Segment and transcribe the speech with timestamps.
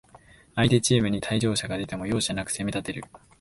[0.55, 3.03] 相手チームに退場者が出ても、容赦なく攻めたてる